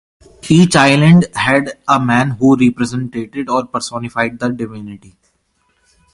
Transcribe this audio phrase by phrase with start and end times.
[0.49, 5.15] Each island had a man who represented or personified the divinity.